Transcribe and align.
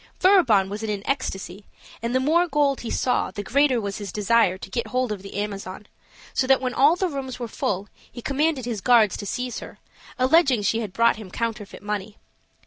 Furibon 0.19 0.67
was 0.67 0.81
in 0.81 0.89
an 0.89 1.03
ecstasy, 1.05 1.63
and 2.01 2.15
the 2.15 2.19
more 2.19 2.47
gold 2.47 2.81
he 2.81 2.89
saw 2.89 3.29
the 3.29 3.43
greater 3.43 3.79
was 3.79 3.99
his 3.99 4.11
desire 4.11 4.57
to 4.57 4.69
get 4.71 4.87
hold 4.87 5.11
of 5.11 5.21
the 5.21 5.35
Amazon; 5.37 5.85
so 6.33 6.47
that 6.47 6.59
when 6.59 6.73
all 6.73 6.95
the 6.95 7.07
rooms 7.07 7.37
were 7.39 7.47
full, 7.47 7.87
he 8.11 8.19
commanded 8.19 8.65
his 8.65 8.81
guards 8.81 9.15
to 9.17 9.27
seize 9.27 9.59
her, 9.59 9.77
alleging 10.17 10.63
she 10.63 10.79
had 10.79 10.91
brought 10.91 11.17
him 11.17 11.29
counterfeit 11.29 11.83
money. 11.83 12.17